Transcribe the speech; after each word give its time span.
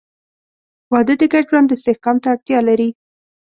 •واده 0.91 1.13
د 1.19 1.23
ګډ 1.33 1.45
ژوند 1.51 1.73
استحکام 1.75 2.17
ته 2.21 2.27
اړتیا 2.33 2.59
لري. 2.69 2.89